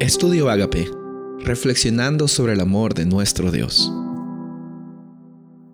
[0.00, 0.90] Estudio Agape,
[1.44, 3.92] reflexionando sobre el amor de nuestro Dios.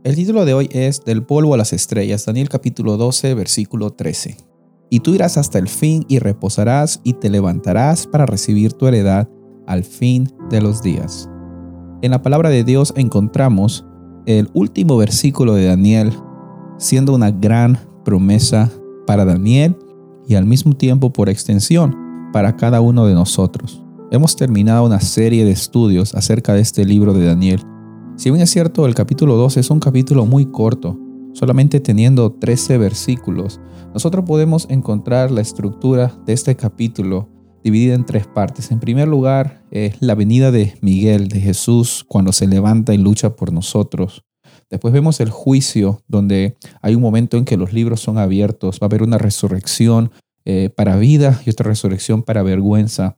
[0.02, 4.36] El título de hoy es Del polvo a las estrellas, Daniel capítulo 12, versículo 13.
[4.90, 9.28] Y tú irás hasta el fin y reposarás y te levantarás para recibir tu heredad
[9.64, 11.30] al fin de los días.
[12.02, 13.86] En la palabra de Dios encontramos
[14.26, 16.12] el último versículo de Daniel
[16.78, 18.72] siendo una gran promesa
[19.06, 19.76] para Daniel
[20.26, 21.96] y al mismo tiempo por extensión
[22.32, 23.85] para cada uno de nosotros.
[24.12, 27.60] Hemos terminado una serie de estudios acerca de este libro de Daniel.
[28.16, 30.96] Si bien es cierto, el capítulo 12 es un capítulo muy corto,
[31.32, 33.60] solamente teniendo 13 versículos,
[33.92, 37.28] nosotros podemos encontrar la estructura de este capítulo
[37.64, 38.70] dividida en tres partes.
[38.70, 39.64] En primer lugar,
[40.00, 44.22] la venida de Miguel, de Jesús, cuando se levanta y lucha por nosotros.
[44.70, 48.84] Después vemos el juicio, donde hay un momento en que los libros son abiertos, va
[48.84, 50.12] a haber una resurrección
[50.44, 53.16] eh, para vida y otra resurrección para vergüenza.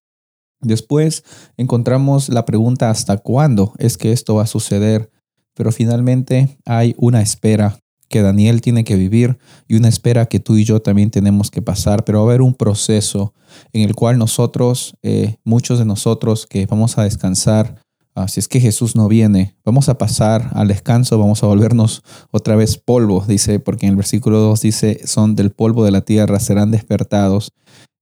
[0.60, 1.24] Después
[1.56, 5.10] encontramos la pregunta hasta cuándo es que esto va a suceder,
[5.54, 7.78] pero finalmente hay una espera
[8.08, 11.62] que Daniel tiene que vivir y una espera que tú y yo también tenemos que
[11.62, 13.34] pasar, pero va a haber un proceso
[13.72, 17.82] en el cual nosotros, eh, muchos de nosotros que vamos a descansar,
[18.14, 22.02] ah, si es que Jesús no viene, vamos a pasar al descanso, vamos a volvernos
[22.30, 26.00] otra vez polvo, dice, porque en el versículo 2 dice, son del polvo de la
[26.00, 27.52] tierra, serán despertados.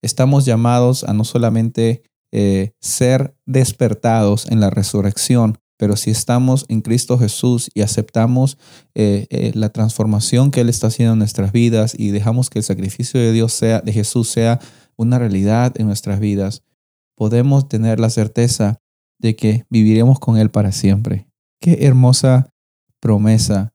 [0.02, 2.02] Estamos llamados a no solamente
[2.38, 5.56] eh, ser despertados en la resurrección.
[5.78, 8.58] Pero si estamos en Cristo Jesús y aceptamos
[8.94, 12.62] eh, eh, la transformación que Él está haciendo en nuestras vidas y dejamos que el
[12.62, 14.60] sacrificio de Dios sea, de Jesús sea
[14.96, 16.62] una realidad en nuestras vidas,
[17.16, 18.82] podemos tener la certeza
[19.18, 21.30] de que viviremos con Él para siempre.
[21.58, 22.50] Qué hermosa
[23.00, 23.72] promesa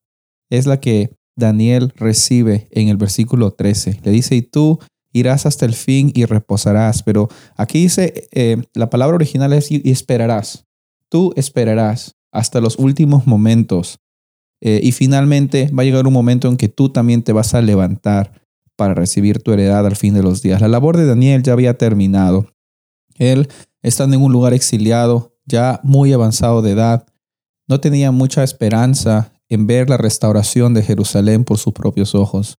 [0.51, 4.01] es la que Daniel recibe en el versículo 13.
[4.03, 4.77] Le dice, y tú
[5.13, 7.03] irás hasta el fin y reposarás.
[7.03, 10.65] Pero aquí dice, eh, la palabra original es y esperarás.
[11.09, 13.99] Tú esperarás hasta los últimos momentos.
[14.61, 17.61] Eh, y finalmente va a llegar un momento en que tú también te vas a
[17.61, 18.41] levantar
[18.75, 20.61] para recibir tu heredad al fin de los días.
[20.61, 22.47] La labor de Daniel ya había terminado.
[23.17, 23.49] Él,
[23.81, 27.05] estando en un lugar exiliado, ya muy avanzado de edad,
[27.67, 32.57] no tenía mucha esperanza en ver la restauración de Jerusalén por sus propios ojos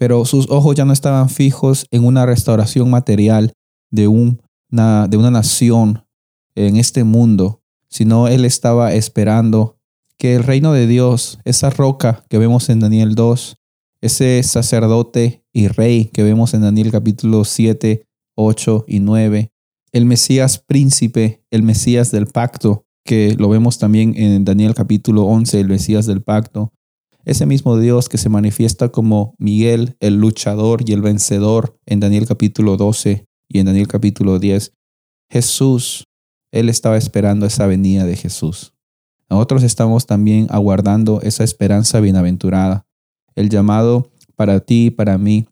[0.00, 3.52] pero sus ojos ya no estaban fijos en una restauración material
[3.90, 6.06] de, una, de una nación
[6.54, 9.76] en este mundo, sino él estaba esperando
[10.16, 13.58] que el reino de Dios, esa roca que vemos en Daniel 2,
[14.00, 18.06] ese sacerdote y rey que vemos en Daniel capítulo 7,
[18.36, 19.52] 8 y 9,
[19.92, 25.60] el Mesías príncipe, el Mesías del pacto, que lo vemos también en Daniel capítulo 11,
[25.60, 26.72] el Mesías del pacto,
[27.24, 32.26] ese mismo Dios que se manifiesta como Miguel, el luchador y el vencedor en Daniel
[32.26, 34.72] capítulo 12 y en Daniel capítulo 10,
[35.30, 36.04] Jesús,
[36.52, 38.74] Él estaba esperando esa venida de Jesús.
[39.28, 42.86] Nosotros estamos también aguardando esa esperanza bienaventurada.
[43.36, 45.46] El llamado para ti y para mí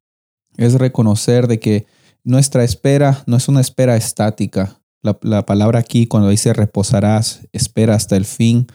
[0.56, 1.87] es reconocer de que
[2.25, 4.81] nuestra espera no es una espera estática.
[5.03, 8.67] La, la palabra aquí cuando dice reposarás, espera hasta el fin,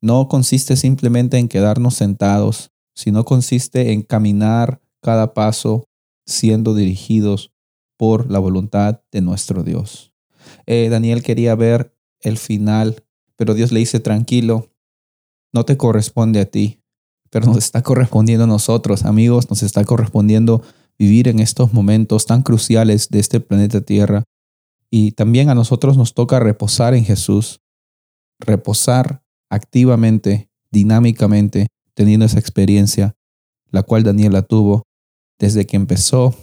[0.00, 5.84] no consiste simplemente en quedarnos sentados, sino consiste en caminar cada paso
[6.26, 7.52] siendo dirigidos
[7.96, 10.12] por la voluntad de nuestro Dios.
[10.66, 13.04] Eh, Daniel quería ver el final,
[13.36, 14.70] pero Dios le dice, tranquilo,
[15.52, 16.80] no te corresponde a ti,
[17.30, 20.62] pero nos está correspondiendo a nosotros, amigos, nos está correspondiendo
[20.98, 24.24] vivir en estos momentos tan cruciales de este planeta Tierra.
[24.90, 27.60] Y también a nosotros nos toca reposar en Jesús,
[28.38, 33.14] reposar activamente, dinámicamente, teniendo esa experiencia,
[33.70, 34.84] la cual Daniela tuvo
[35.38, 36.34] desde que empezó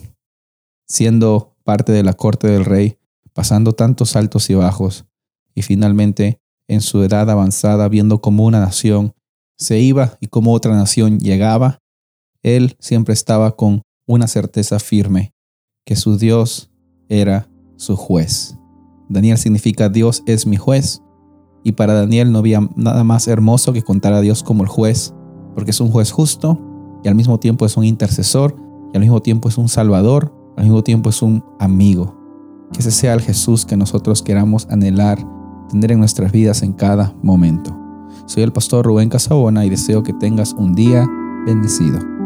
[0.86, 2.98] siendo parte de la corte del rey,
[3.32, 5.06] pasando tantos altos y bajos,
[5.54, 9.12] y finalmente en su edad avanzada, viendo cómo una nación
[9.56, 11.78] se iba y cómo otra nación llegaba,
[12.42, 15.32] él siempre estaba con una certeza firme,
[15.84, 16.70] que su Dios
[17.08, 18.56] era su juez.
[19.08, 21.02] Daniel significa Dios es mi juez
[21.62, 25.14] y para Daniel no había nada más hermoso que contar a Dios como el juez,
[25.54, 26.58] porque es un juez justo
[27.04, 28.56] y al mismo tiempo es un intercesor
[28.92, 32.16] y al mismo tiempo es un salvador, al mismo tiempo es un amigo.
[32.72, 35.18] Que ese sea el Jesús que nosotros queramos anhelar,
[35.70, 37.76] tener en nuestras vidas en cada momento.
[38.26, 41.06] Soy el pastor Rubén Casabona y deseo que tengas un día
[41.46, 42.17] bendecido.